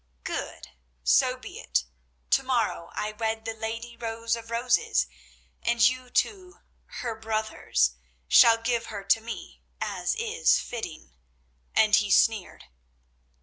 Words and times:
"Good. 0.23 0.71
So 1.03 1.37
be 1.37 1.59
it. 1.59 1.83
To 2.31 2.41
morrow 2.41 2.89
I 2.93 3.11
wed 3.11 3.45
the 3.45 3.53
lady 3.53 3.95
Rose 3.95 4.35
of 4.35 4.49
Roses, 4.49 5.05
and 5.61 5.87
you 5.87 6.09
two—her 6.09 7.13
brothers—shall 7.17 8.57
give 8.63 8.87
her 8.87 9.03
to 9.03 9.21
me, 9.21 9.61
as 9.79 10.15
is 10.15 10.57
fitting," 10.59 11.13
and 11.75 11.95
he 11.97 12.09
sneered. 12.09 12.65